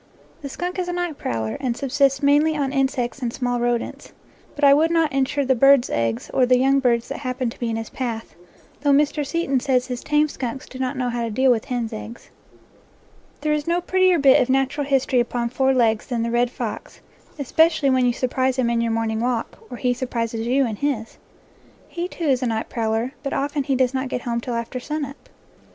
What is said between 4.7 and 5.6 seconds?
would not insure the